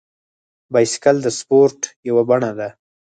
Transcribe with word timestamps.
بایسکل 0.73 1.15
د 1.21 1.27
سپورت 1.39 1.79
یوه 2.09 2.23
بڼه 2.29 2.51
ده. 2.59 2.69